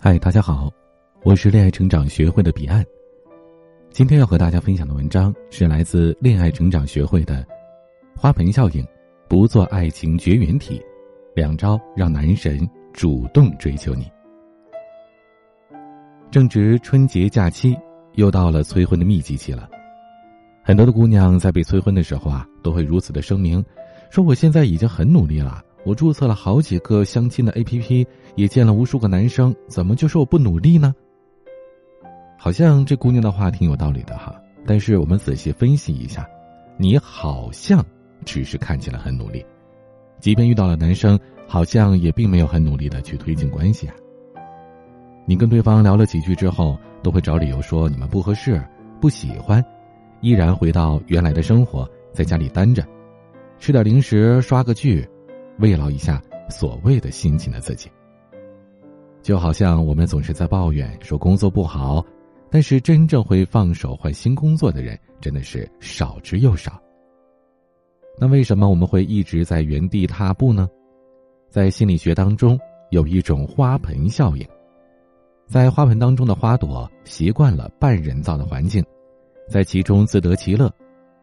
[0.00, 0.72] 嗨，大家好，
[1.24, 2.86] 我是恋爱成长学会的彼岸。
[3.90, 7.42] 今天要和大家分享的文章是来自恋爱成长学会的
[8.16, 8.82] 《花盆效应》，
[9.28, 10.80] 不做爱情绝缘体，
[11.34, 12.60] 两招让男神
[12.92, 14.08] 主动追求你。
[16.30, 17.76] 正值春节假期，
[18.14, 19.68] 又到了催婚的密集期了。
[20.62, 23.64] 很多的姑娘在被催婚的时候啊，都会如此的声明，
[24.10, 25.60] 说我现在已经很努力了。
[25.88, 30.94] 我注册了好几个相亲的 A P P，也见了无数个男生，怎么就说我不努力呢？
[32.36, 36.28] 好像这姑娘的话挺有道理的哈，但是我们仔细分析一下，
[36.76, 37.82] 你好像
[38.26, 39.42] 只是看起来很努力，
[40.20, 43.94] 即便遇到了男生，好像也并没有很努力的去推进关系啊。
[45.24, 48.62] 你跟对方聊了几句之后，都会找理由说你们不合适、
[49.00, 49.64] 不喜欢，
[50.20, 52.84] 依然回到原来的生活，在家里待着，
[53.58, 55.08] 吃点零食，刷个剧。
[55.58, 57.90] 慰劳一下所谓的心情的自己，
[59.22, 62.04] 就好像我们总是在抱怨说工作不好，
[62.50, 66.80] 但是真正会放手换新工作的人真的是少之又少。
[68.20, 70.68] 那为什么我们会一直在原地踏步呢？
[71.48, 72.58] 在心理学当中
[72.90, 74.46] 有一种花盆效应，
[75.46, 78.84] 在花盆当中的花朵习惯了半人造的环境，
[79.48, 80.72] 在其中自得其乐，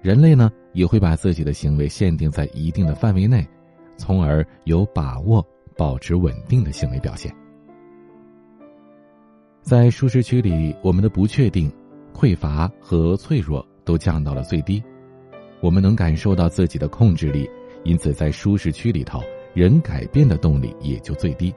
[0.00, 3.46] 人类呢也会把自己的行为限定在一定的范围内。
[3.96, 7.34] 从而有把握保持稳定的行为表现。
[9.62, 11.72] 在舒适区里，我们的不确定、
[12.14, 14.82] 匮乏和脆弱都降到了最低，
[15.60, 17.50] 我们能感受到自己的控制力，
[17.82, 19.20] 因此在舒适区里头，
[19.54, 21.52] 人改变的动力也就最低。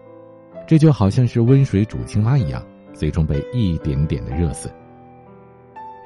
[0.68, 4.72] 这就好像是温水煮青蛙一样，最终被一点点的热死。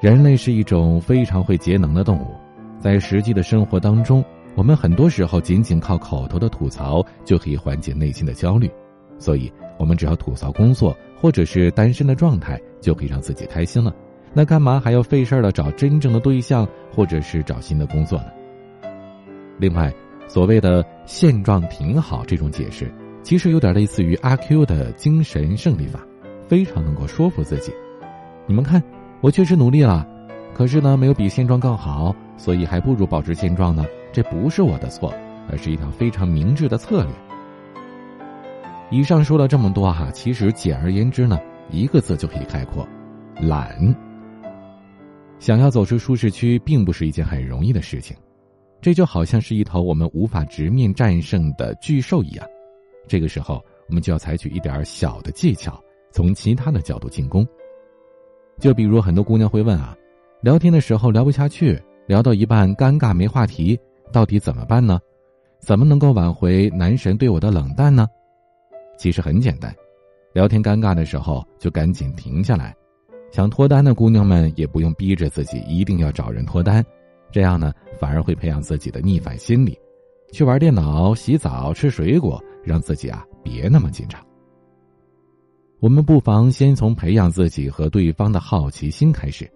[0.02, 2.34] 人类是一种非常会节能的动物，
[2.78, 4.22] 在实际的生活当中。
[4.56, 8.70] 我们很多时候仅仅靠口头的吐槽就可以缓解内心的焦虑，
[9.18, 13.92] 所以我们只要吐槽工作或者是单身的状态就可以让自己开心了。
[14.32, 18.26] 那干嘛还要费事儿的找真正的对象或者是找新的工作呢？
[19.58, 19.92] 另外，
[20.26, 26.00] 所谓的现状挺好这种解释，其实有点类似于阿 Q 的精神胜利法，
[26.48, 27.72] 非常能够说服自己。
[28.46, 28.82] 你们看，
[29.20, 30.06] 我确实努力了，
[30.52, 33.84] 可是呢，没有比现状更好，所以还不如保持现状呢。
[34.14, 35.12] 这不是我的错，
[35.50, 37.12] 而是一条非常明智的策略。
[38.88, 41.36] 以上说了这么多哈，其实简而言之呢，
[41.68, 42.86] 一个字就可以概括：
[43.40, 43.92] 懒。
[45.40, 48.16] 想要走出舒适区，并不是一件很容易的事情。
[48.80, 52.46] 这就好像是一头我们无法直面战胜的巨兽一样，
[53.08, 55.82] 这个时候我们就要采取一点小的技巧，
[56.12, 57.44] 从其他的角度进攻。
[58.60, 59.96] 就比如很多姑娘会问啊，
[60.40, 63.76] 聊天的时候聊不下去，聊到一半尴尬没话题。
[64.12, 64.98] 到底怎么办呢？
[65.60, 68.06] 怎么能够挽回男神对我的冷淡呢？
[68.98, 69.74] 其实很简单，
[70.32, 72.74] 聊天尴尬的时候就赶紧停下来。
[73.32, 76.84] 想脱单的姑娘们也不用逼着自己一定要找人脱单，
[77.32, 79.76] 这样呢反而会培养自己的逆反心理，
[80.30, 84.24] 去玩电脑、洗澡、吃水果，让自己啊别那么紧张。
[85.80, 89.50] 我们不妨先从培养自己和对方的好奇心开始，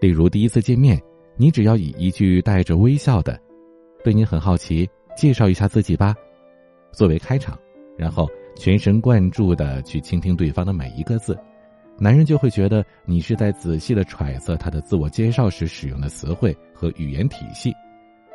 [0.00, 0.98] 例如第一次见面，
[1.36, 3.38] 你只要以一句带着微笑的。
[4.04, 6.14] 对你很好奇，介绍一下自己吧，
[6.92, 7.58] 作为开场，
[7.96, 11.38] 然后全神贯注的去倾听对方的每一个字，
[11.98, 17.72] 男人就会觉得你是在仔细的揣测他的自我介绍时使用的词汇和语言体系，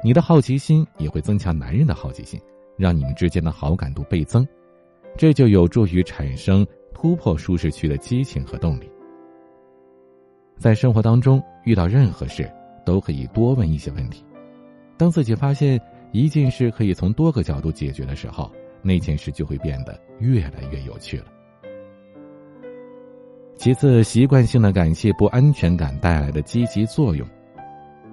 [0.04, 2.40] 你的好奇心也会增强男人的好奇心，
[2.78, 4.48] 让你们之间的好感度倍增，
[5.18, 8.90] 这就有助于产生突破舒适区的激情和动力。
[10.58, 12.50] 在生活当中遇到任何事，
[12.86, 14.24] 都可以多问一些问题。
[14.98, 15.80] 当自己发现
[16.12, 21.26] 一件事可以从多个角度解决的时候，那件事就会变得越来越有趣了。
[23.56, 27.28] 其次，习惯性的感谢不安全感带来的积极作用。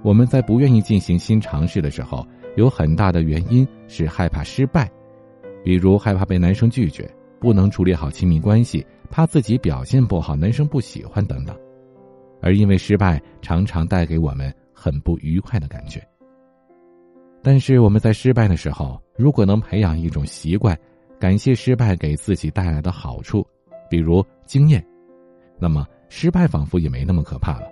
[0.02, 4.90] 我们在不愿意进行新尝试的时候，有很大的原因是害怕失败，
[5.62, 11.56] 比如害怕被男生拒绝，不能处理好亲密关系，怕自己表现不好，男生不喜欢等等。
[12.42, 16.06] 而因为失败常常带给我们很不愉快的感觉。
[17.44, 20.76] 但是我们在失败的时候，如果能培养一种习惯，
[21.20, 23.46] 感谢失败给自己带来的好处，
[23.90, 24.82] 比如经验，
[25.58, 27.68] 那么失败仿佛也没那么可怕了。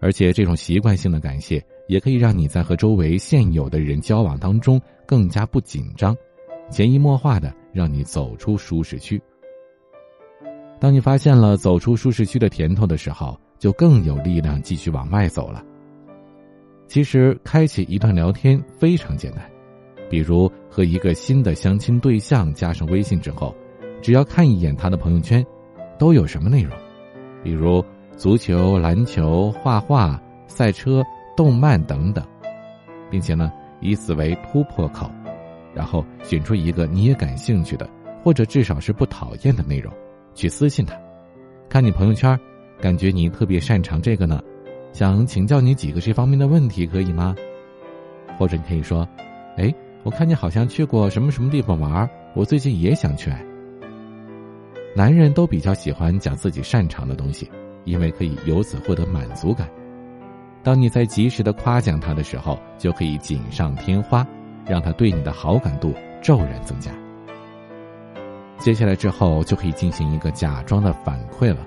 [0.00, 6.14] 而且这种习惯性的感谢，也可以让你在和周围现有的人交往当中更加不紧张，
[6.68, 9.22] 潜移默化的让你走出舒适区。
[10.80, 15.64] 当你发现了走出舒适区的甜头的时候，就更有力量继续往外走了。
[16.88, 19.42] 其实，开启一段聊天非常简单，
[20.08, 23.54] 比如和一个新的相亲对象加上微信之后，
[24.00, 25.44] 只要看一眼他的朋友圈，
[25.98, 26.72] 都有什么内容，
[27.42, 27.84] 比如
[28.16, 31.02] 足球、篮球、画画、赛车、
[31.36, 32.24] 动漫等等，
[33.10, 35.10] 并且呢，以此为突破口，
[35.74, 37.88] 然后选出一个你也感兴趣的，
[38.22, 39.92] 或者至少是不讨厌的内容，
[40.34, 40.96] 去私信他，
[41.68, 42.38] 看你朋友圈，
[42.80, 44.40] 感觉你特别擅长这个呢，
[44.96, 47.36] 想请教你几个这方面的问题，可以吗？
[48.38, 49.06] 或者你可以说，
[49.58, 49.70] 哎，
[50.04, 53.30] 我看你好像去过什么什么地方玩，我最近也想去。
[54.94, 57.46] 男人都比较喜欢讲自己擅长的东西，
[57.84, 59.68] 因为可以由此获得满足感。
[60.62, 64.26] 当你在及时的夸奖他的时候，就可以锦上添花，
[64.64, 65.92] 让他对你的好感度
[66.22, 66.90] 骤然增加。
[68.56, 71.66] 接下来之后就可以进行一个假装的反馈了，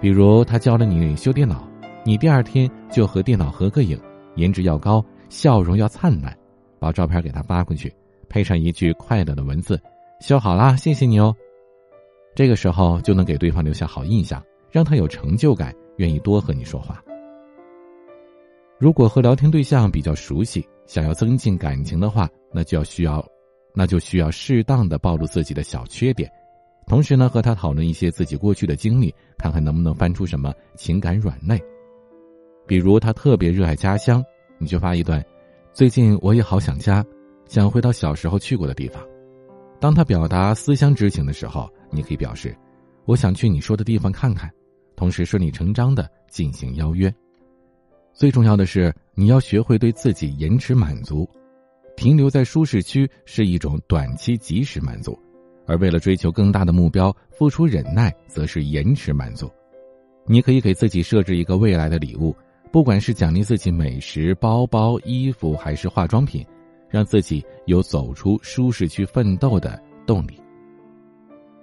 [0.00, 1.68] 比如他教了你修电脑，
[2.06, 3.98] 你第二天就和电脑合个影，
[4.36, 6.36] 颜值要高，笑容要灿烂，
[6.78, 7.90] 把照片给他发过去，
[8.28, 9.80] 配上一句快乐的文字
[10.20, 11.34] ：“修好啦，谢谢你哦。”
[12.36, 17.02] 这个时候就能给对方留下好印象，让他有成就感，愿意多和你说话。
[18.78, 23.24] 如果和聊天对象比较熟悉，想要增进感情的话，那就要需要，
[23.74, 26.30] 那就需要适当的暴露自己的小缺点，
[26.86, 31.58] 同时呢和他讨论一些自己过去的经历，看看能不能翻出什么情感软肋。
[32.66, 34.24] 比如他特别热爱家乡，
[34.58, 35.24] 你就发一段
[35.72, 37.04] ：“最近我也好想家，
[37.46, 39.02] 想回到小时候去过的地方。”
[39.80, 41.68] 当他表达思乡之情的时候。
[41.90, 42.52] 你可以表示，
[43.04, 44.50] 我想去你说的地方看看，
[44.96, 47.14] 同时顺理成章的进行邀约。
[48.12, 51.24] 最重要的是，你要学会对自己延迟满足，
[51.96, 55.16] 停留在舒适区是一种短期及时满足，
[55.68, 59.48] 而为了追求更大的目标，付出忍耐则是延迟满足。
[60.26, 62.34] 你可以给自己设置一个未来的礼物，
[62.74, 66.44] 不管是奖励自己美食、包包、衣服，还是化妆品，
[66.90, 70.36] 让自己有走出舒适区奋斗的动力。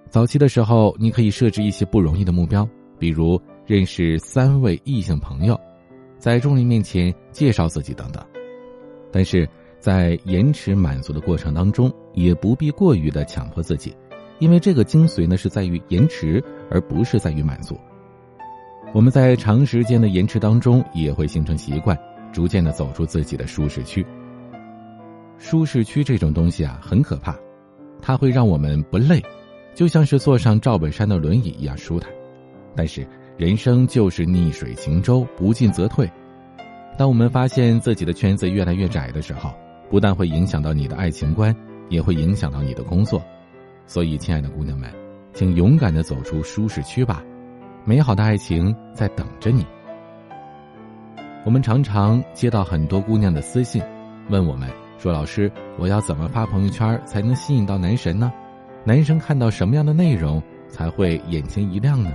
[0.10, 2.66] 早期的时候，你可以设置一些不容易的目标，
[2.98, 5.60] 比如认识三位异性朋友，
[6.18, 8.26] 在众人面前介绍自己等等。
[9.12, 9.46] 但是
[9.82, 13.94] 在延迟满足的过程当中，也不必过于的强迫自己，
[14.40, 17.78] 因为这个精髓呢是在于延迟，而不是在于满足。
[18.94, 21.98] 我们在长时间的延迟当中，也会形成习惯，
[22.34, 24.06] 逐渐的走出自己的舒适区。
[25.38, 27.34] 舒适区这种东西啊，很可怕，
[28.02, 29.24] 它会让我们不累。
[29.74, 32.12] 就像是坐上赵本山的轮椅一样舒坦，
[32.76, 33.08] 但是
[33.38, 36.10] 人生就是逆水行舟，不进则退。
[36.98, 39.54] 当我们发现自己的圈子越来越窄的时候，
[39.90, 41.56] 不但会影响到你的爱情观，
[41.88, 43.24] 也会影响到你的工作。
[43.86, 44.92] 所以，亲爱的姑娘们，
[45.34, 47.24] 请勇敢的走出舒适区吧，
[47.84, 49.66] 美好的爱情在等着你。
[51.44, 53.82] 我们常常接到很多姑娘的私信，
[54.30, 54.70] 问我们
[55.00, 58.32] 说：“老师，我要怎么发朋友圈才能吸引到男神呢？”
[58.86, 62.12] 男生看到什么样的内容才会眼前一亮呢？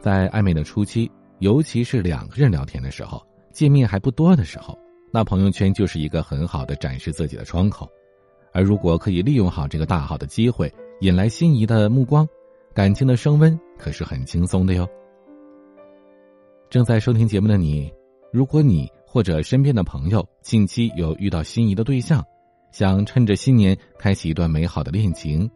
[0.00, 4.76] 在暧昧的初期，尤其是两个人聊天的时候，见面还不多的时候，
[5.12, 7.88] 那朋友圈就是一个很好的展示自己的窗口。
[8.52, 12.26] 而如果可以利用好这个大好的机会，引来心仪的目光，
[12.72, 14.88] 感情的升温可是很轻松的哟。
[16.68, 17.92] 正在收听节目的你，
[18.32, 22.24] 如果你或者身边的朋友近期有遇到心仪的对象，
[22.70, 25.50] 想趁着新年开启一段美好的恋情，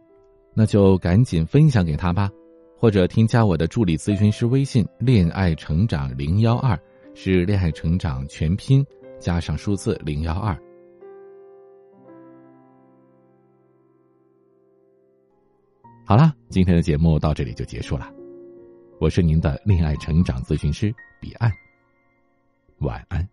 [0.52, 2.28] 那就赶紧分享给他吧，
[2.76, 6.76] 或者添加我的助理咨询师微信“恋爱成长零幺二”，
[7.14, 8.84] 是恋爱成长全拼
[9.20, 10.58] 加上数字零幺二。
[16.06, 18.12] 好了，今天的节目到这里就结束了，
[19.00, 21.50] 我是您的恋爱成长咨询师彼岸，
[22.80, 23.26] 晚安。